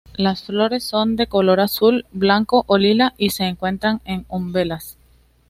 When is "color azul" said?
1.27-2.07